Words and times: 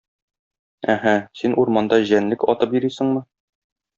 Әһә, 0.93 1.13
син 1.41 1.53
урманда 1.65 2.01
җәнлек 2.11 2.47
атып 2.55 2.75
йөрисеңме? 2.79 3.25